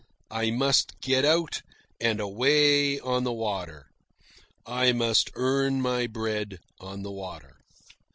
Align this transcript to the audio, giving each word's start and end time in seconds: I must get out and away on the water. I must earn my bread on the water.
I 0.31 0.49
must 0.49 0.99
get 0.99 1.25
out 1.25 1.61
and 1.99 2.19
away 2.19 2.99
on 3.01 3.23
the 3.23 3.31
water. 3.31 3.85
I 4.65 4.93
must 4.93 5.29
earn 5.35 5.79
my 5.79 6.07
bread 6.07 6.57
on 6.79 7.03
the 7.03 7.11
water. 7.11 7.57